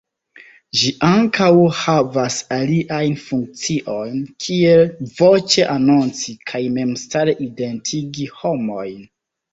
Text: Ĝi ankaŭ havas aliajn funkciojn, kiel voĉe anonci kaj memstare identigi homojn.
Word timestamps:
Ĝi 0.77 0.87
ankaŭ 1.07 1.49
havas 1.79 2.37
aliajn 2.55 3.19
funkciojn, 3.25 4.15
kiel 4.45 4.83
voĉe 5.21 5.69
anonci 5.75 6.35
kaj 6.53 6.63
memstare 6.79 7.39
identigi 7.49 8.29
homojn. 8.41 8.99